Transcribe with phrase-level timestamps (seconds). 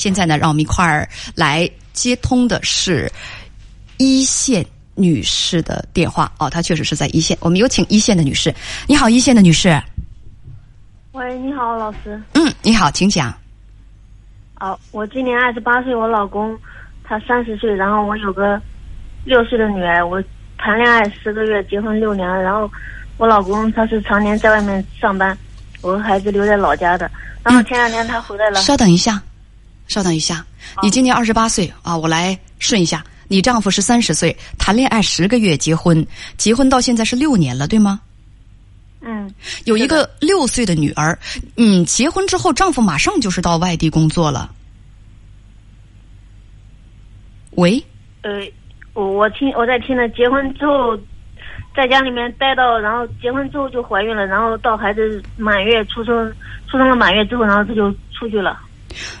[0.00, 3.10] 现在呢，让我们一块儿来接通的是
[3.96, 7.36] 一线女士的电话哦，她确实是在一线。
[7.40, 8.54] 我们有请一线的女士，
[8.86, 9.76] 你好，一线的女士。
[11.10, 12.22] 喂，你好，老师。
[12.34, 13.34] 嗯，你好，请讲。
[14.60, 16.56] 哦，我今年二十八岁，我老公
[17.02, 18.60] 他三十岁，然后我有个
[19.24, 20.22] 六岁的女儿，我
[20.58, 22.70] 谈恋爱十个月，结婚六年了，然后
[23.16, 25.36] 我老公他是常年在外面上班，
[25.82, 27.10] 我和孩子留在老家的，
[27.42, 28.60] 然后前两天他回来了。
[28.60, 29.20] 稍等一下。
[29.88, 30.46] 稍等一下，
[30.82, 33.02] 你今年二十八岁啊，我来顺一下。
[33.30, 36.06] 你丈夫是三十岁，谈恋爱十个月结婚，
[36.38, 38.00] 结婚到现在是六年了，对吗？
[39.00, 39.30] 嗯。
[39.64, 41.18] 有一个六岁的女儿，
[41.56, 44.50] 嗯，结婚之后丈夫马上就是到外地工作了。
[47.52, 47.82] 喂。
[48.22, 48.30] 呃，
[48.94, 50.96] 我我听我在听呢，结婚之后
[51.76, 56.34] 在家里面待到，然后结婚之后就怀孕了，然后到孩子满月出生，
[56.66, 58.58] 出生了满月之后，然后他就出去了。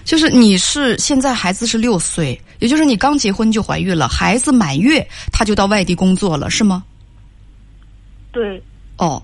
[0.04, 6.82] 就是你是现在孩子是六岁，也就是你刚结婚就怀孕了，孩子满月他就到外地工作了，是吗？
[8.32, 8.62] 对。
[8.96, 9.22] 哦，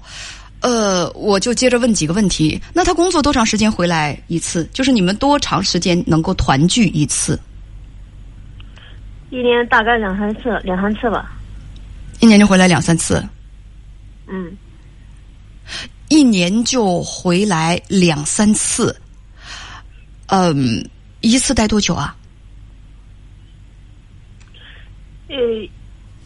[0.61, 2.61] 呃，我就接着问几个问题。
[2.73, 4.69] 那他工作多长时间回来一次？
[4.73, 7.39] 就是你们多长时间能够团聚一次？
[9.31, 11.33] 一年大概两三次，两三次吧。
[12.21, 13.23] 一年就回来两三次。
[14.29, 14.57] 嗯。
[16.09, 18.95] 一年就回来两三次。
[20.27, 20.89] 嗯，
[21.21, 22.17] 一次待多久啊？
[25.29, 25.37] 呃，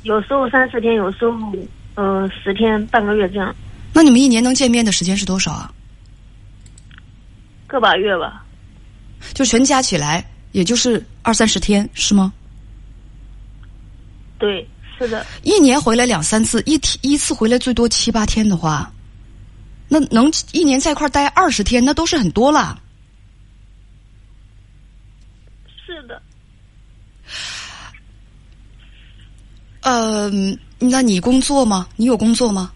[0.03, 1.37] 有时候三四天，有时候
[1.95, 3.55] 呃十天、半个月这样。
[3.93, 5.73] 那你们一年能见面的时间是多少啊？
[7.67, 8.45] 个把月吧。
[9.35, 12.33] 就全加起来，也就是二三十天，是吗？
[14.39, 14.65] 对，
[14.97, 15.27] 是的。
[15.43, 18.93] 一年回来两三次，一天一次回来最多七八天的话，
[19.89, 22.81] 那能一年在一块待二十天，那都是很多了。
[25.85, 26.23] 是的，
[29.83, 30.31] 呃，
[30.79, 31.87] 那你工作吗？
[31.97, 32.73] 你有工作吗？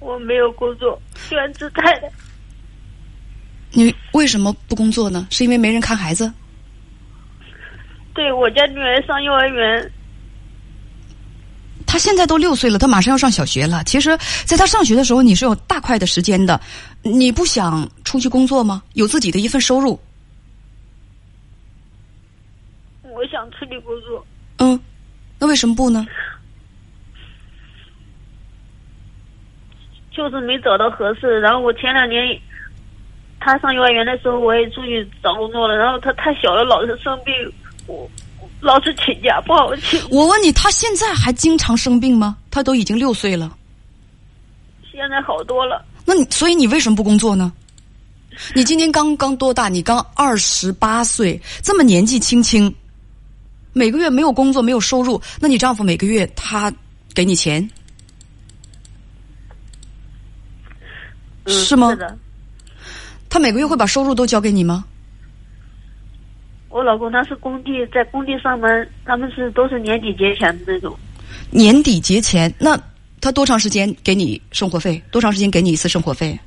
[0.00, 2.10] 我没有工作，全职太太。
[3.72, 5.26] 你为什么不工作呢？
[5.30, 6.32] 是因为没人看孩子？
[8.14, 9.92] 对我家女儿上幼儿园，
[11.86, 13.84] 她现在都六岁了，她马上要上小学了。
[13.84, 16.60] 其实，在她上学的时候，你是有大块的时间的。
[17.02, 18.82] 你不想出去工作吗？
[18.94, 20.00] 有自己的一份收入？
[23.02, 24.26] 我想出去工作。
[24.58, 24.80] 嗯，
[25.38, 26.06] 那为什么不呢？
[30.10, 31.38] 就是没找到合适。
[31.40, 32.36] 然后我前两年
[33.38, 35.76] 他上幼儿园的时候，我也出去找工作了。
[35.76, 37.32] 然后他太小了，老是生病，
[37.86, 38.10] 我
[38.60, 40.00] 老是请假不好请。
[40.10, 42.36] 我问你，他现在还经常生病吗？
[42.50, 43.56] 他都已经六岁了。
[44.90, 45.84] 现在好多了。
[46.04, 47.52] 那你所以你为什么不工作呢？
[48.54, 49.68] 你今年刚刚多大？
[49.68, 52.74] 你刚二十八岁，这么年纪轻轻。
[53.72, 56.72] 每个月没有工作，没有收入，那你丈夫每个月他
[57.14, 57.68] 给你钱，
[61.46, 61.90] 是吗？
[61.90, 62.18] 是的。
[63.28, 64.84] 他每个月会把收入都交给你吗？
[66.70, 70.98] 我老公他是工地，在工地上班，他们是都是年底结钱的那种。
[71.50, 72.78] 年底结钱，那
[73.20, 75.02] 他多长时间给你生活费？
[75.10, 76.38] 多长时间给你一次生活费？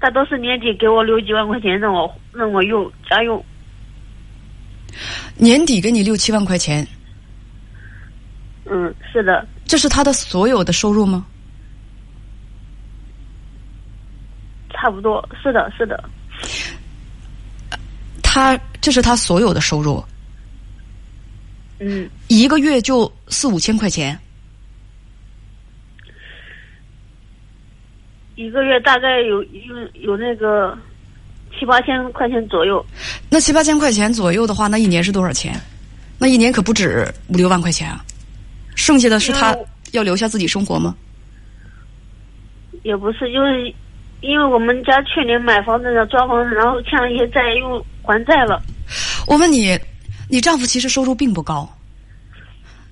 [0.00, 3.44] 他都是年底给我留几万块钱让我让我用家用。
[5.36, 6.86] 年底给你六七万块钱，
[8.66, 11.24] 嗯，是的，这是他的所有的收入吗？
[14.70, 16.08] 差不多，是的，是的。
[18.22, 20.04] 他这是他所有的收入，
[21.78, 24.18] 嗯，一个月就四五千块钱，
[28.36, 30.78] 一个月大概有有有那个。
[31.56, 32.84] 七八千块钱左右，
[33.30, 35.60] 那七八千块钱左右的话，那一年是多少钱？
[36.18, 38.04] 那一年可不止五六万块钱啊！
[38.74, 39.56] 剩下的是他
[39.92, 40.94] 要留下自己生活吗？
[42.82, 43.74] 也不是，就是
[44.20, 48.60] 因为我们家去年买房子要装潢，然后欠了一些债，又还债了。
[49.26, 49.78] 我问你，
[50.28, 51.68] 你丈夫其实收入并不高，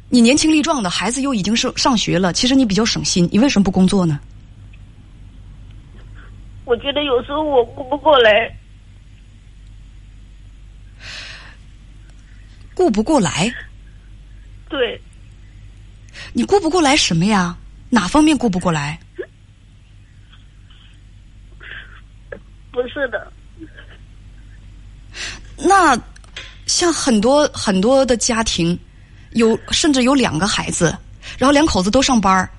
[0.08, 4.20] 你年轻力壮的，孩子又已经上上学了，其实你比较省心，你为什么不工作呢？
[6.66, 8.52] 我觉得有时候我顾不过来，
[12.74, 13.54] 顾不过来。
[14.68, 15.00] 对，
[16.32, 17.56] 你顾不过来什么呀？
[17.88, 18.98] 哪方面顾不过来？
[22.72, 23.32] 不是的。
[25.56, 25.96] 那
[26.66, 28.76] 像很多很多的家庭，
[29.30, 30.86] 有甚至有两个孩子，
[31.38, 32.50] 然后两口子都上班，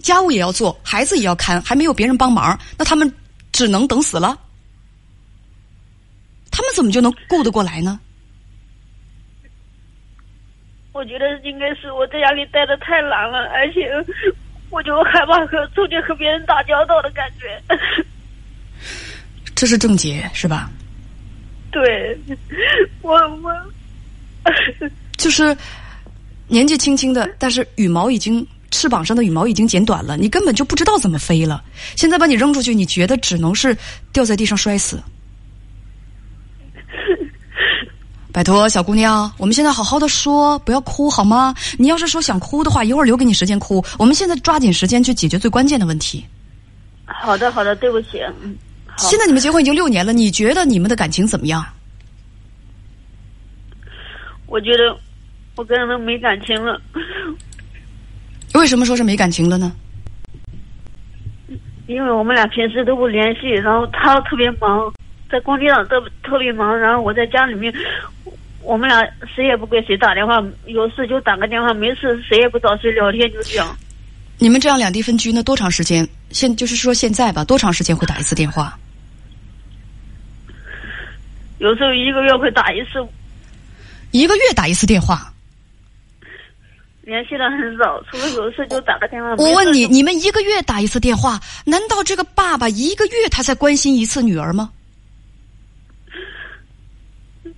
[0.00, 3.10] 家务也要做，孩子也要看，还没有别人帮忙，那他们。
[3.54, 4.36] 只能等死了。
[6.50, 7.98] 他们怎么就能顾得过来呢？
[10.92, 13.90] 我觉得应该是我在家里待的太懒了，而且
[14.70, 17.62] 我就害怕和出去和别人打交道的感觉。
[19.54, 20.70] 这是症结是吧？
[21.70, 22.18] 对，
[23.02, 23.52] 我我
[25.16, 25.56] 就是
[26.48, 31.62] 年纪轻轻的，但是羽毛已经翅膀上的羽毛已经剪短了，你根本就不知道怎么飞了。
[31.94, 33.76] 现在把你扔出去，你觉得只能是
[34.12, 35.00] 掉在地上摔死。
[38.32, 41.54] 拜托，小姑娘，我们现在好好的说，不要哭好吗？
[41.78, 43.84] 你要是说想哭的话，一会儿留给你时间哭。
[43.96, 46.24] 我们现在抓紧时间去解决最关键的问题。
[47.06, 48.18] 好的，好的，对不起。
[48.42, 48.56] 嗯，
[48.88, 51.64] 好现在你们结婚已经六年了，你觉得你们的感情怎么样？
[54.46, 54.96] 我觉得
[55.56, 56.80] 我跟他们没感情了，
[58.54, 59.72] 为什么说是没感情了呢？
[61.86, 64.90] 因为我们俩平时都不联系，然后他特别忙，
[65.30, 67.70] 在工地上特特别忙，然后我在家里面，
[68.62, 69.02] 我们俩
[69.34, 73.76] 谁也不给谁打电话，有事就打个电话，没事谁也不找谁聊天，就这样。
[74.38, 76.08] 你们这样两地分居呢，多长时间？
[76.30, 78.78] 现就是说现在吧，多长时间会打一次电话？
[81.58, 83.06] 有时候一个月会打一次，
[84.12, 85.33] 一个月打一次电话。
[87.04, 89.34] 联系的很少，除了有事就打个电话。
[89.36, 94.72] 我问你，你们一个月打一次电话，难道这个爸爸一个月他才关心一次女儿吗？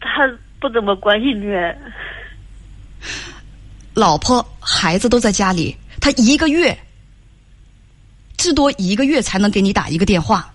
[0.00, 1.76] 他不怎么关心女儿，
[3.94, 6.78] 老婆孩子都在家里，他一个月
[8.36, 10.50] 至多一个月才能给你打一个电话。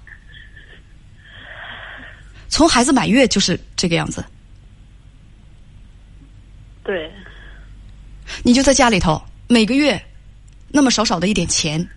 [2.47, 4.25] 从孩子满月就是这个样子，
[6.83, 7.11] 对，
[8.43, 10.01] 你就在家里头，每个月
[10.69, 11.87] 那么少少的一点钱，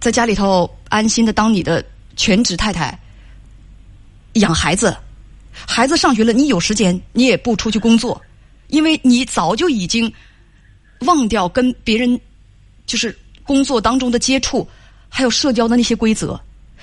[0.00, 1.84] 在家里头安心的当你的
[2.16, 2.98] 全职太太，
[4.34, 4.96] 养孩子，
[5.52, 8.20] 孩子上学了，你有时间你也不出去工作，
[8.68, 10.12] 因为你早就已经
[11.00, 12.20] 忘掉跟别人
[12.86, 14.68] 就是工作当中的接触，
[15.08, 16.40] 还有社交的那些规则，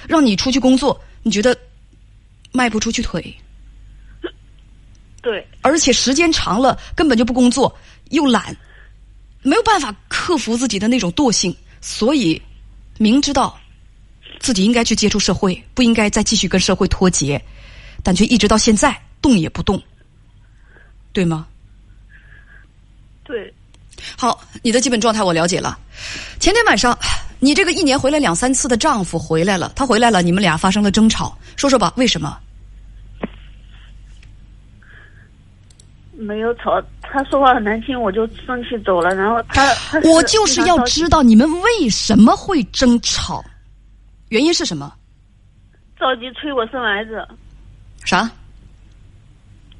[0.07, 1.57] 让你出去工作，你觉得
[2.51, 3.35] 迈不出去腿。
[5.21, 7.77] 对，而且时间长了根本就不工作，
[8.09, 8.55] 又懒，
[9.43, 12.41] 没有办法克服自己的那种惰性，所以
[12.97, 13.55] 明知道
[14.39, 17.39] 自己应该去接触社会，不应该再继续跟社会脱节，
[18.01, 19.79] 但却一直到现在动也不动，
[21.13, 21.45] 对吗？
[23.23, 23.53] 对，
[24.17, 25.77] 好，你的基本状态我了解了。
[26.39, 26.97] 前天晚上，
[27.39, 32.39] 你这个一年回来两三次的丈夫回来了，他回来了，你们俩发生了争吵，说说吧，为什么？
[36.21, 39.13] 没有吵，他说话很难听，我就生气走了。
[39.15, 43.43] 然后他，他我就是要知道你们为什么会争吵，
[44.29, 44.93] 原因是什么？
[45.97, 47.27] 着急催我生儿子，
[48.05, 48.29] 啥？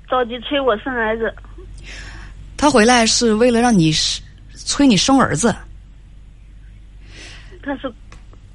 [0.07, 1.33] 着急催我生儿子。
[2.57, 4.21] 他回来是为了让你是
[4.53, 5.55] 催你生儿子，
[7.63, 7.91] 他是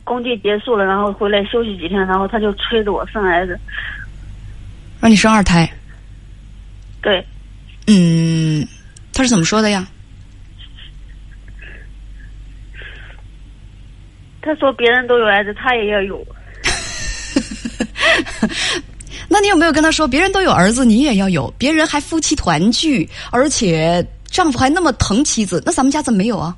[0.04, 3.58] 工地结束了，然后回来休息几天，然后他就催着我生儿子。
[5.00, 5.68] 让你生二胎。
[7.02, 7.24] 对，
[7.86, 8.66] 嗯，
[9.12, 9.86] 他是怎么说的呀？
[14.42, 16.26] 他说别人都有儿子，他也要有。
[19.28, 21.52] 那你有没有跟他说，别人都有儿子，你也要有？
[21.58, 26.56] 别人还夫妻团聚，而且丈夫还那么疼妻子，那咱们家怎么没有啊？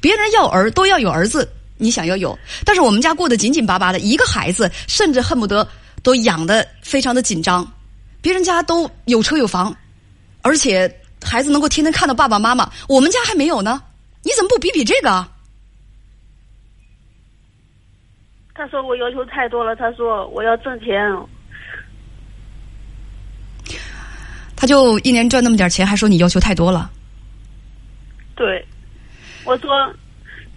[0.00, 5.66] 别人要儿都要有儿子，你想要有，但是我们家过得紧紧巴巴的，一个孩子甚至恨不得
[6.02, 7.64] 都养的非常的紧张。
[8.24, 9.76] 别人家都有车有房，
[10.40, 10.90] 而且
[11.22, 13.82] 孩子能够天天看到爸爸妈妈，我们家还没有呢。
[14.22, 15.30] 你怎么不比比这个啊？
[18.54, 21.14] 他说我要求太多了，他说我要挣钱。
[24.56, 26.90] 他就一年赚那么点钱，还说你要求太多了。
[28.34, 28.66] 对，
[29.44, 29.94] 我说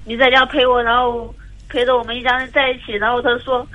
[0.05, 1.35] 你在家陪我，然后
[1.67, 3.67] 陪着我们一家人在一起，然后他说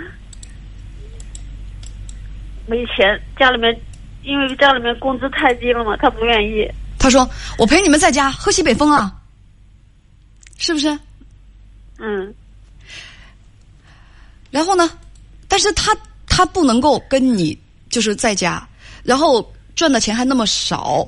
[2.66, 3.76] 没钱，家里面
[4.22, 6.68] 因为家里面工资太低了嘛，他不愿意。
[6.98, 7.28] 他说
[7.58, 9.12] ：“我陪你们在家喝西北风啊，
[10.58, 10.96] 是不是？”
[11.98, 12.34] 嗯，
[14.50, 14.90] 然后呢？
[15.48, 17.56] 但是他他不能够跟你
[17.90, 18.66] 就是在家，
[19.02, 21.06] 然后赚的钱还那么少，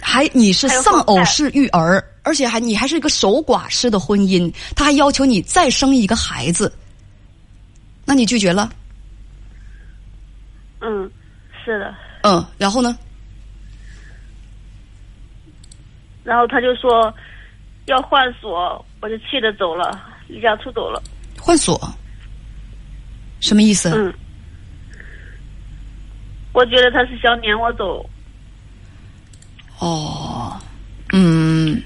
[0.00, 6.70] 还你是丧偶式育儿，而且还你还是一个守寡式的婚姻，他还要求你再生一个孩子，
[8.04, 8.70] 那你拒绝了？
[10.86, 11.10] 嗯，
[11.64, 11.92] 是的。
[12.22, 12.96] 嗯，然后呢？
[16.22, 17.12] 然后他就说
[17.86, 21.02] 要换锁，我就气的走了，离家出走了。
[21.40, 21.78] 换锁，
[23.40, 23.90] 什么意思？
[23.90, 24.12] 嗯，
[26.52, 28.08] 我觉得他是想撵我走。
[29.78, 30.56] 哦，
[31.12, 31.82] 嗯，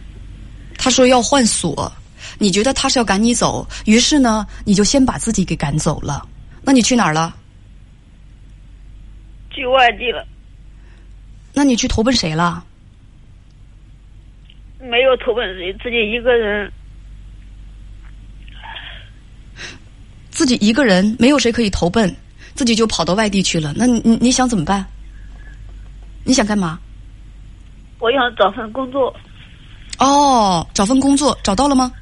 [0.78, 1.90] 他说要换锁，
[2.38, 6.26] 你觉得他是要赶你走，于是呢，你就先把自己给赶走了。
[6.62, 7.34] 那你去哪儿了？
[9.60, 10.26] 去外地了。
[11.52, 12.64] 那你去投奔谁了？
[14.80, 16.72] 没有投奔谁，自己一个人。
[20.30, 22.16] 自己一个人，没有谁可以投奔，
[22.54, 23.74] 自己就跑到外地去了。
[23.76, 24.86] 那你你想怎么办？
[26.24, 26.80] 你想干嘛？
[27.98, 29.14] 我想找份工作。
[29.98, 31.92] 哦，找份工作找到了吗？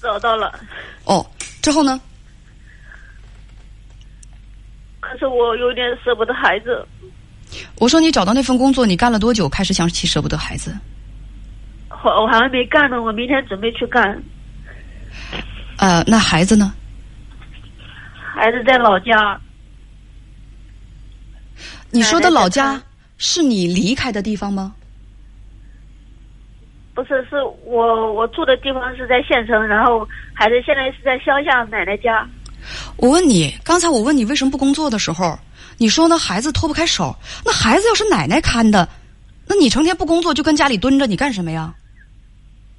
[0.00, 0.58] 找到了。
[1.04, 1.30] 哦，
[1.60, 2.00] 之后呢？
[5.10, 6.86] 可是我有点舍不得孩子。
[7.80, 9.48] 我说你找到那份工作，你干了多久？
[9.48, 10.72] 开始想起舍不得孩子？
[12.04, 14.22] 我我还没干呢，我明天准备去干。
[15.78, 16.72] 呃，那孩子呢？
[18.14, 19.40] 孩子在老家。
[21.90, 22.80] 你说的老家
[23.18, 24.72] 是你离开的地方吗？
[26.94, 32.28] 不是，是我我住的地方是在县城，然后孩子现在是在乡下奶奶家。
[32.96, 35.38] 我问你，刚才我问你为什么不工作的时候，
[35.78, 37.14] 你说那孩子脱不开手，
[37.44, 38.88] 那孩子要是奶奶看的，
[39.46, 41.72] 那你成天不工作就跟家里蹲着，你干什么呀？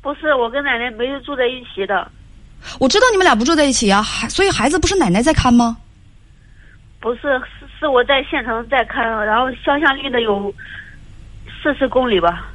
[0.02, 2.10] 不是，我跟奶奶没有住在一起的。
[2.80, 5.78] 我知道你们俩不住在一起啊，孩所以孩子不是奶奶在看吗？
[7.00, 10.54] 不是，是是我在县城在看，然后乡下离的有
[11.62, 12.48] 四十公里吧。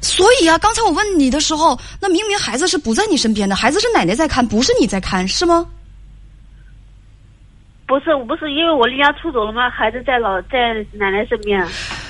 [0.00, 5.66] 所以啊，刚才我问你的时候，那明明孩子是不在你身边的，孩子是奶奶在看，不是你在看，是吗？
[7.88, 9.68] 不是，不是因为我离家出走了吗？
[9.70, 11.66] 孩子在老在奶奶身边。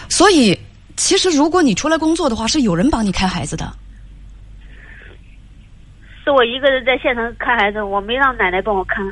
[0.09, 0.59] 所以，
[0.97, 3.73] 其实如果你出来工作的话，是有人帮你看孩子的。
[6.25, 9.07] 是我一个人在县城看孩子，我没让奶奶帮我看。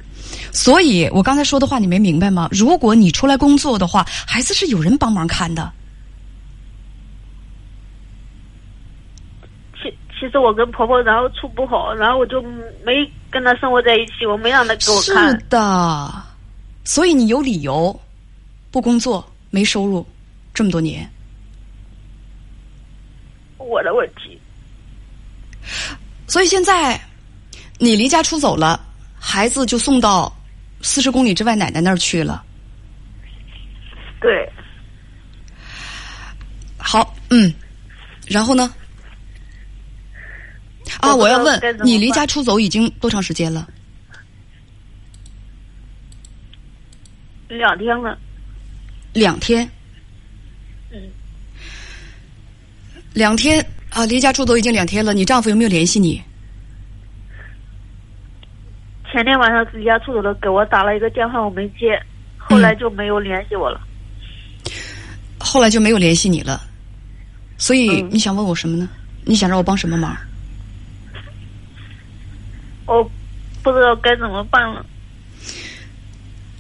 [0.52, 2.49] 所以我刚才说的话你没明白吗？
[2.50, 5.73] 如果你出来工作的话，孩子是有人帮忙看的。
[9.80, 12.42] 其其实我跟婆婆然后处不好，然后我就
[12.85, 15.30] 没跟她生活在一起，我没让她给我看。
[15.30, 16.12] 是的，
[16.87, 18.00] 所以你有理由
[18.71, 20.07] 不工作、没收入
[20.55, 21.07] 这么多年。
[23.59, 24.40] 我的问题。
[26.28, 26.99] 所以现在，
[27.78, 28.81] 你离家出走了，
[29.19, 30.33] 孩子就送到
[30.81, 32.45] 四十公里之外奶奶那儿去了。
[34.21, 34.49] 对。
[36.78, 37.52] 好，嗯，
[38.28, 38.73] 然后呢？
[41.00, 43.69] 啊，我要问你，离家出走已经多长时间了？
[47.48, 48.18] 两天了。
[49.12, 49.68] 两天。
[50.92, 50.98] 嗯。
[53.12, 53.64] 两天。
[53.90, 56.22] 啊，离家出走已经两天了，你丈夫有没有联系你？
[59.10, 61.98] 前天晚上离家出走了，给我打了一个电话，我没接，
[62.36, 63.80] 后来就没有联系我了。
[65.38, 66.60] 后来就没有联系你了，
[67.56, 68.86] 所以你想问我什么呢？
[69.24, 70.14] 你想让我帮什么忙？
[72.84, 73.02] 我
[73.62, 74.84] 不知道该怎么办了。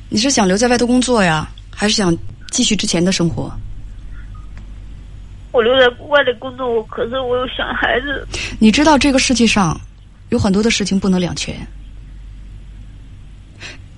[0.08, 2.16] 你是想留在外头工作呀，还是想
[2.50, 3.52] 继续之前的生活？
[5.52, 8.26] 我留在外头工作，我可是我有想孩子。
[8.58, 9.78] 你知道这个世界上
[10.28, 11.54] 有很多的事情不能两全，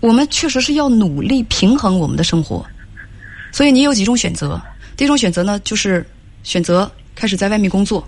[0.00, 2.64] 我们确实是要努力平衡我们的生活。
[3.50, 4.60] 所以你有几种选择：
[4.96, 6.06] 第一种选择呢，就是
[6.42, 8.00] 选择开始在外面工作；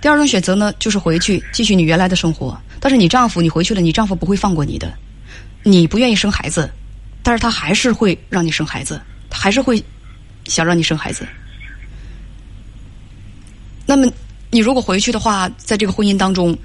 [0.00, 2.58] 第二种选择呢，就是回去继续你原来的生活。
[2.80, 4.92] 但是你丈夫，你回去了，你丈夫不会放过你的。
[5.62, 6.70] 你不愿意生孩子，
[7.26, 9.82] 但是他还是会让你生孩子，他还是会
[10.44, 11.26] 想让你生孩子。
[13.84, 14.06] 那么，
[14.48, 16.56] 你如果回去的话，在这个婚姻当中，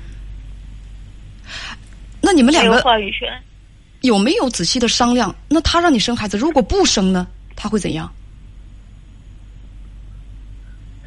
[2.21, 3.27] 那你们两个话语权
[4.01, 5.35] 有没有仔细的商量？
[5.49, 7.25] 那他让你生孩子，如果不生呢？
[7.55, 8.07] 他会怎样？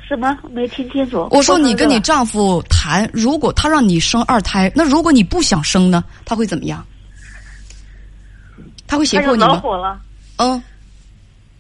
[0.09, 0.37] 什么？
[0.51, 1.29] 没听清楚。
[1.31, 6.03] 我说你跟你丈夫谈，如果他让你生二胎，那如果你不想生呢？
[6.25, 6.85] 他会怎么样？
[8.87, 9.47] 他会胁迫你吗？
[9.49, 10.01] 恼火了。
[10.37, 10.63] 嗯。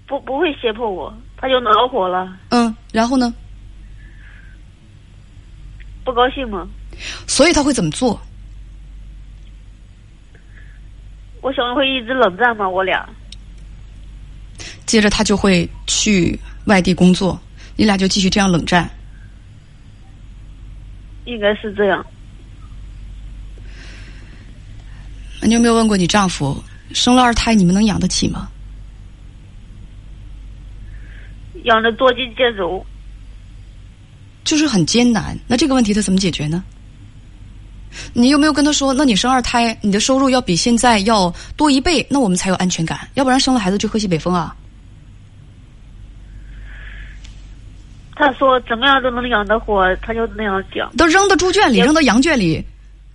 [0.07, 2.37] 不，不会胁迫我，他就恼火了。
[2.50, 3.33] 嗯，然后呢？
[6.04, 6.69] 不高兴吗？
[7.26, 8.21] 所以他会怎么做？
[11.40, 12.69] 我想会一直冷战吗？
[12.69, 13.09] 我俩。
[14.85, 17.40] 接着他就会去外地工作，
[17.75, 18.88] 你俩就继续这样冷战。
[21.25, 22.04] 应该是这样。
[25.40, 26.62] 你有没有问过你丈夫，
[26.93, 28.49] 生了二胎你们能养得起吗？
[31.64, 32.85] 养的多金见肘。
[34.45, 36.62] 就是很艰难，那这个问题他怎么解决呢？
[38.12, 38.93] 你有没有跟他说？
[38.93, 43.09] 那你生二胎，你的收入要比现在要多一倍，那我们才有安全感。
[43.14, 44.55] 要不然生了孩子就喝西北风啊。
[48.17, 50.95] 他说怎么样都能养得活，他就那样讲。
[50.97, 52.62] 都扔到猪圈里，扔到羊圈里，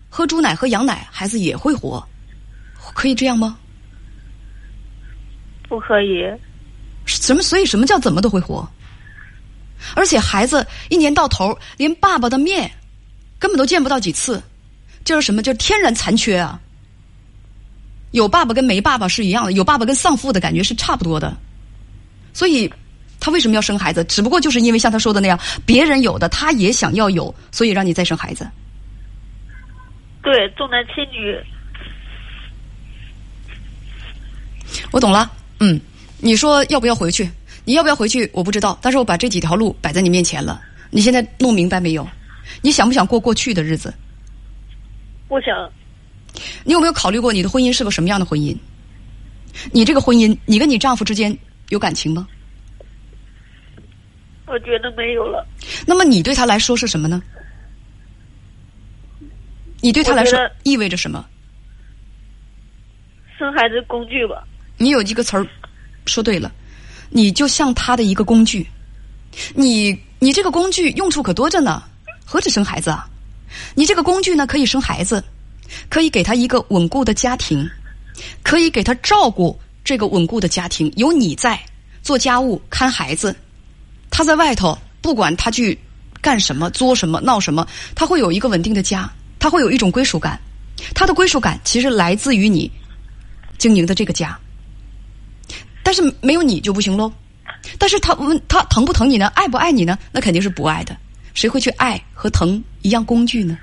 [0.09, 2.03] 喝猪奶喝羊奶，孩子也会活，
[2.93, 3.57] 可以这样吗？
[5.67, 6.25] 不可以。
[7.05, 7.41] 什么？
[7.41, 8.67] 所以什么叫怎么都会活？
[9.95, 12.69] 而且孩子一年到头连爸爸的面
[13.39, 14.41] 根本都见不到几次，
[15.05, 15.41] 就是什么？
[15.41, 16.59] 就是天然残缺啊！
[18.11, 21.35] 有爸爸跟没爸爸是一样的，有爸爸跟丧父的感觉是差不多的。
[22.33, 22.71] 所以
[23.19, 24.03] 他为什么要生孩子？
[24.05, 28.49] 只不过就是因为像他说的那样，别人有的他也想要有，所以让你再生孩子。
[30.21, 31.39] 对，重男轻女。
[34.91, 35.79] 我懂了，嗯，
[36.19, 37.29] 你说要不要回去？
[37.65, 38.29] 你要不要回去？
[38.33, 40.61] 我不知道，但是我把这几条路摆在你面前了。
[40.89, 42.07] 你现在弄明白没有？
[42.61, 43.93] 你想不想过过去的日子？
[45.27, 45.69] 不想。
[46.63, 48.57] 你有没有考虑过你的婚姻是个什么样的婚姻？
[49.71, 51.35] 你这个婚姻，你跟你丈夫之间
[51.69, 52.27] 有感情吗？
[54.47, 55.45] 我觉得没有了。
[55.85, 57.21] 那么你对他来说是什么呢？
[59.81, 61.23] 你对他来说意味着什么？
[63.37, 64.43] 生孩子工具吧。
[64.79, 65.45] 你有一个词儿
[66.07, 66.51] 说对了。
[67.11, 68.67] 你就像他的一个工具，
[69.55, 71.81] 你你这个工具用处可多着呢，
[72.23, 73.09] 何止生孩子啊？
[73.73, 75.23] 你这个工具呢，可以生孩子，
[75.89, 77.67] 可以给他一个稳固的家庭，
[78.43, 80.93] 可以给他照顾这个稳固的家庭。
[80.97, 81.59] 有你在
[82.03, 83.35] 做家务、看孩子，
[84.11, 85.75] 他在外头不管他去
[86.21, 90.39] 干什么、作什么、闹什么，他会有一个稳定的家，他会有一种归属感。
[90.93, 92.71] 他的归属感其实来自于你
[93.57, 94.39] 经营的这个家。
[95.83, 97.11] 但是没有你就不行喽。
[97.77, 99.27] 但是他问他疼不疼你呢？
[99.35, 99.97] 爱不爱你呢？
[100.11, 100.95] 那肯定是不爱的。
[101.33, 103.57] 谁会去爱和疼一样工具呢？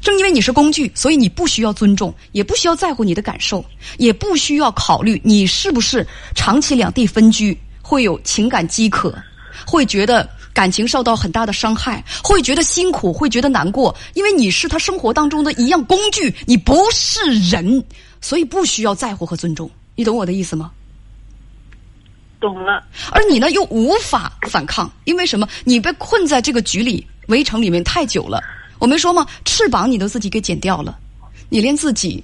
[0.00, 3.64] 正因为你是工具，所以你不需要尊重，也不需要在乎你的感受，
[3.96, 9.16] 也不需要考虑你是不是长期两地分居会有情感饥渴，
[9.66, 13.94] 会觉得感情受到很大的伤害，会觉得辛苦，会觉得难过。
[14.12, 17.82] 因为你是他生活当中的一样工具，你不是人，
[18.20, 19.70] 所以不需要在乎和尊重。
[19.94, 20.70] 你懂我的意思吗？
[22.44, 25.48] 懂了，而你呢又无法反抗，因为什么？
[25.64, 28.44] 你被困在这个局里、围城里面太久了。
[28.78, 29.26] 我没说吗？
[29.46, 30.98] 翅膀你都自己给剪掉了，
[31.48, 32.22] 你连自己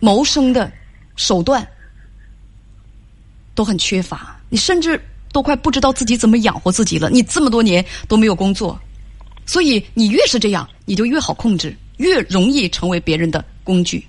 [0.00, 0.72] 谋生的
[1.14, 1.64] 手段
[3.54, 5.00] 都很缺乏，你甚至
[5.32, 7.08] 都快不知道自己怎么养活自己了。
[7.08, 8.76] 你这么多年都没有工作，
[9.46, 14.04] 所以你越是这样，你就越好控制，越容易成为别人的工具。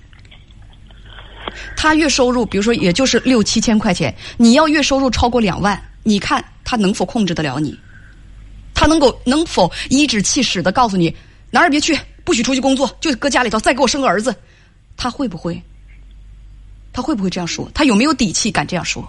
[1.76, 7.78] 他月收入，比如说也就是六七千块钱，你要月收入超过两万，你看他能否控制得了你？
[8.74, 11.14] 他能够能否颐指气使的告诉你
[11.50, 14.34] 哪儿也别去，不许出去工作，就搁家里头再给我生个儿子？
[14.96, 15.60] 他会不会？
[16.92, 17.70] 他会不会这样说？
[17.74, 19.06] 他有没有底气敢这样说？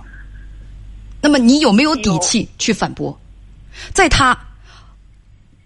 [1.21, 3.17] 那么你有没有底气去反驳？
[3.93, 4.38] 在他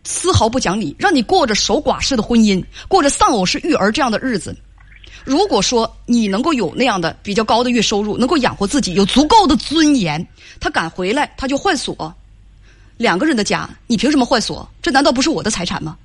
[0.04, 4.56] 丝毫不讲理，让你过着守寡式的婚姻，过着丧偶式育儿这样的日子。
[5.28, 10.26] 如果说你能够有那样的比较高的月收入，能够养活自己，有足够的尊严，
[10.58, 12.16] 他敢回来，他就换锁。
[12.96, 14.66] 两个人的家，你凭什么换锁？
[14.82, 15.98] 这难道不是我的财产吗？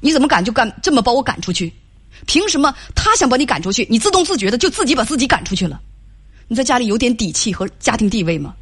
[0.00, 1.72] 你怎么敢就敢这么把我赶出去？
[2.26, 5.80] 凭什么他想把你赶出去，你自动自觉的就自己把自己赶出去了？
[6.48, 8.52] 你在家里有点底气和家庭地位吗？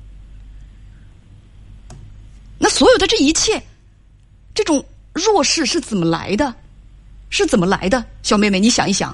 [2.58, 3.62] 那所有的这一切，
[4.54, 4.84] 这种
[5.14, 6.54] 弱势是怎么来的？
[7.36, 8.60] 是怎么来的，小妹妹？
[8.60, 9.12] 你想一想。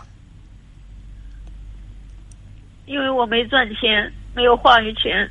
[2.84, 5.26] 因为我没赚钱，没有话语权。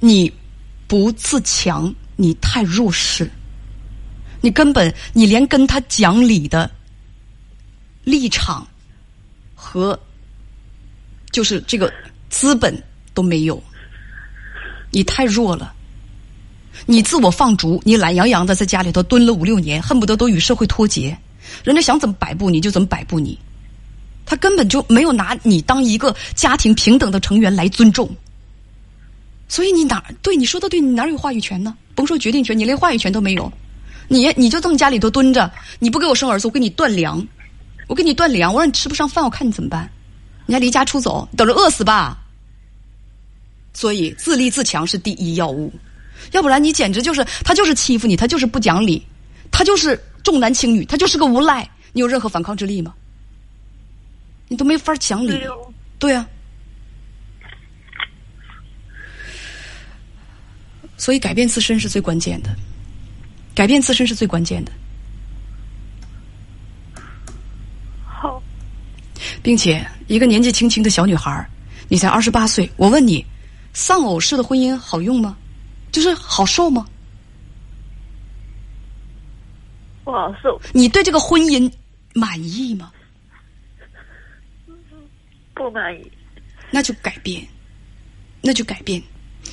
[0.00, 0.32] 你
[0.88, 3.30] 不自强，你太弱势。
[4.40, 6.68] 你根本，你连跟他讲理的
[8.02, 8.66] 立场
[9.54, 9.96] 和
[11.30, 11.92] 就是这个
[12.30, 12.76] 资本
[13.14, 13.62] 都没有。
[14.90, 15.72] 你太弱了。
[16.84, 21.16] 你自我放逐，你懒洋洋的在家里头蹲了五六年，恨不得都与社会脱节。
[21.62, 23.38] 人家想怎么摆布你就怎么摆布你，
[24.26, 28.08] 他根本就没有拿你当一个家庭平等的成员来尊重，
[29.48, 31.76] 所以你哪对你说的对，你哪有话语权呢？
[31.94, 33.52] 甭说决定权，你连话语权都没有。
[34.08, 37.26] 你你就这么家里头蹲着，你不给我生儿子，我给你断粮，
[37.86, 39.90] 我给你断粮，我让你吃不上饭，我看你怎么办？
[40.46, 42.18] 你还离家出走，等着饿死吧。
[43.72, 45.72] 所以自立自强是第一要务，
[46.32, 49.04] 要不然你简直就是他就是欺负你，他就是不讲理，
[49.50, 50.02] 他就是。
[50.24, 51.70] 重男轻女，他就是个无赖。
[51.92, 52.92] 你有任何反抗之力吗？
[54.48, 55.40] 你都没法讲理。
[55.98, 56.26] 对啊。
[60.96, 62.54] 所以改变自身是最关键的，
[63.54, 64.72] 改变自身是最关键的。
[68.06, 68.42] 好
[69.42, 71.46] 并且一个年纪轻轻的小女孩儿，
[71.88, 73.24] 你才二十八岁，我问你，
[73.72, 75.36] 丧偶式的婚姻好用吗？
[75.92, 76.86] 就是好受吗？
[80.04, 81.70] 不好受，你对这个婚姻
[82.14, 82.92] 满意吗？
[85.54, 86.12] 不满意。
[86.70, 87.46] 那就改变，
[88.42, 89.02] 那就改变，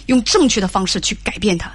[0.07, 1.71] 用正确的方式去改变它。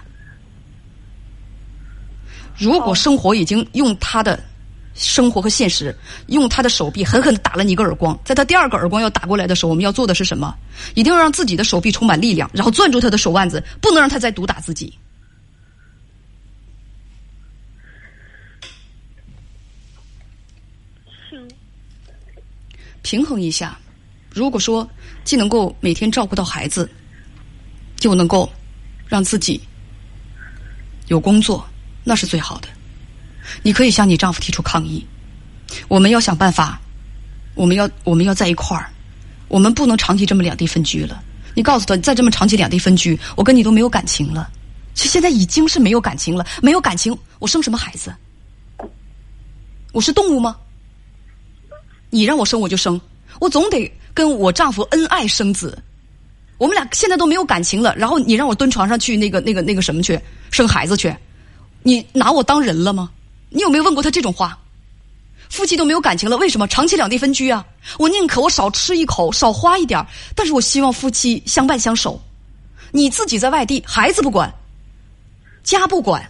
[2.59, 4.43] 如果生活已经用他的
[4.95, 5.95] 生活和现实，
[6.27, 10.55] 用他的手臂狠狠的打了你一个耳光，在他第二个耳光要打过来的时候，我们要做的是什么？
[10.95, 14.93] 一定要让自己的手臂充满力量，然后攥住他的手腕子，不能让他再毒打自己。
[23.03, 23.79] 平衡一下。
[24.31, 24.89] 如果说
[25.25, 26.91] 既能够每天照顾到孩子，
[28.03, 28.51] 又能够
[29.07, 29.61] 让自己
[31.09, 31.67] 有工作，
[32.05, 32.69] 那是最好的。
[33.63, 35.07] 你可以向你丈夫提出抗议，
[35.89, 36.81] 我们要想办法，
[37.55, 38.91] 我们要我们要在一块儿，
[39.49, 41.23] 我们不能长期这么两地分居了。
[41.55, 44.51] 你告诉他，再这么长期两地分居，我跟你都没有感情了。
[44.95, 48.15] 其实现在已经是没有感情了，没有感情，我生什么孩子？
[49.93, 50.57] 我是动物吗？
[52.17, 52.99] 你让我生我就生，
[53.39, 53.93] 我总得。
[54.15, 55.79] 跟我丈夫恩爱生子，
[56.57, 57.95] 我们俩现在都没有感情了。
[57.97, 60.19] 然后你让我蹲床上去那个那个那个什么去
[60.51, 61.15] 生孩子去，
[61.83, 63.11] 你拿我当人了吗？
[63.51, 64.59] 你有没有问过他这种话？
[65.51, 67.63] 夫妻都没有感情了，为什么长期两地分居啊？
[67.99, 70.03] 我宁可我少吃一口，少花一点
[70.35, 72.19] 但是我希望夫妻相伴相守。
[72.93, 74.51] 你自己在外地，孩子不管，
[75.63, 76.27] 家不管，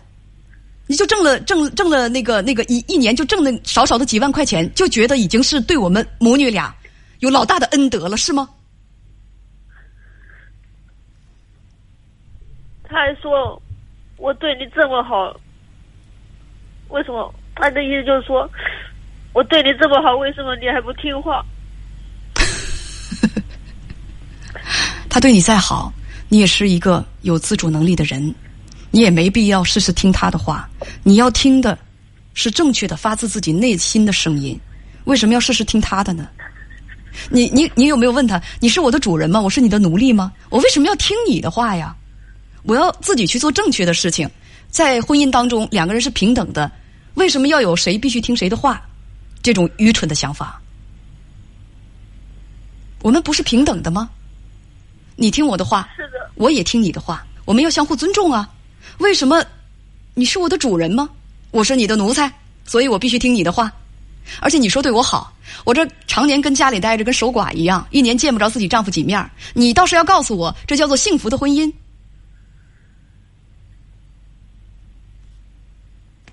[0.87, 6.75] 你就挣了挣挣了那个那个一一年就挣那少少的几万块钱，就觉得已经是对我们母女俩。
[7.21, 8.49] 有老大的恩德了，是吗？
[12.89, 13.61] 他还说
[14.17, 15.35] ：“我对你这么好，
[16.89, 18.49] 为什么？”他的意思就是说
[19.35, 21.45] ：“我对你这么好，为什么你还不听话？”
[25.09, 25.91] 他对你再好，
[26.29, 28.33] 你也是一个有自主能力的人，
[28.91, 30.69] 你也没必要事事听他的话。
[31.03, 31.79] 你要听的
[32.35, 34.59] 是正确的、发自自己内心的声音。
[35.05, 36.29] 为什么要事事听他的呢？
[37.31, 38.43] 你你你有没有问他？
[38.61, 39.41] 你是我的主人吗？
[39.41, 40.33] 我是你的奴隶吗？
[40.51, 41.95] 我为什么要听你的话呀？
[42.65, 44.29] 我要自己去做正确的事情。
[44.69, 46.71] 在婚姻当中，两个人是平等的，
[47.15, 48.83] 为什么要有谁必须听谁的话？
[49.43, 50.61] 这种愚蠢的想法，
[53.01, 54.11] 我们不是平等的吗？
[55.15, 58.51] 你听我的话，是的，我也听你的话，我们要相互尊重啊。
[58.99, 59.45] 为什么
[60.15, 61.09] 你是我的主人吗？
[61.51, 62.33] 我是你的奴才，
[62.65, 63.73] 所以我必须听你的话。
[64.41, 65.33] 而且你说对我好，
[65.65, 71.73] 我这常年跟家里待着，跟守寡一样，一年见不着自己丈夫几面你倒是要告诉我，这叫做幸福的婚姻。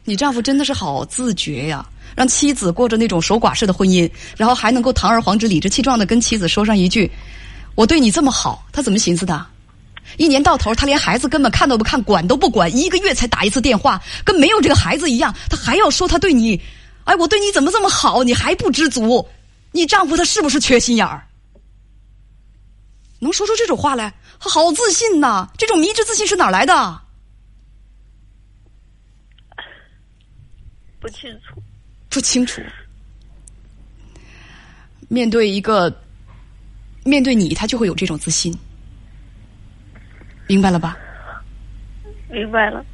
[0.05, 7.09] 你丈夫真的是好自觉呀，让妻子过着那种守寡式的婚姻，然后还能够堂而皇之、理直气壮的跟妻子说上一句
[7.75, 9.45] ：“我对你这么好。”他怎么寻思的？
[10.17, 15.33] 一年到头，他连孩子根本看都不看，管都不管，一个月才打一次电话，跟没有这个孩子一样。
[15.49, 16.59] 他还要说他对你。
[17.05, 19.27] 哎，我对你怎么这么好，你还不知足？
[19.71, 21.27] 你丈夫他是不是缺心眼儿？
[23.19, 25.49] 能说出这种话来，好自信呐！
[25.57, 27.01] 这种迷之自信是哪来的？
[30.99, 31.61] 不清楚，
[32.09, 32.61] 不清楚。
[35.09, 35.93] 面对一个，
[37.03, 38.57] 面对你，他就会有这种自信，
[40.53, 40.95] 明白了吧？
[42.29, 42.85] 明白了。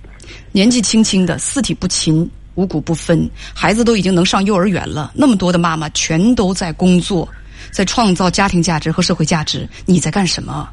[0.54, 2.30] 年纪轻轻的，四体不勤。
[2.56, 5.12] 五谷不分，孩子都已经能上幼儿园了。
[5.14, 7.28] 那么多的妈妈全都在工作，
[7.70, 9.68] 在创造家庭价值和社会价值。
[9.86, 10.70] 你在干什么？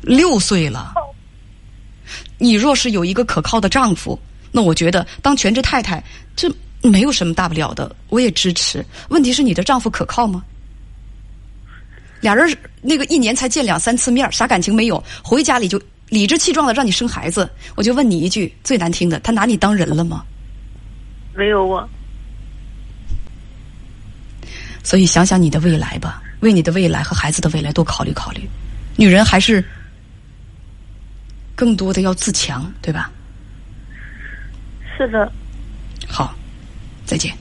[0.00, 0.94] 六岁了，
[2.38, 4.18] 你若是有一个可靠的丈夫，
[4.50, 6.02] 那我觉得当全职太太
[6.34, 6.50] 这
[6.82, 8.84] 没有什么大不了的，我也支持。
[9.10, 10.42] 问题是你的丈夫可靠吗？
[12.22, 17.50] 俩人那个一年才见两三次面，啥感情没有，回家里就理直气壮的让你生孩子。
[17.74, 20.24] 我就问你一句最难听的，他拿你当人了吗？
[21.34, 21.88] 没有我，
[24.84, 28.48] 所以想想你的未来吧，为你的未来和孩子的未来多考虑考虑。
[28.96, 29.64] 女人还是
[31.56, 33.10] 更多的要自强，对吧？
[34.96, 35.32] 是的。
[36.06, 36.34] 好，
[37.04, 37.34] 再见。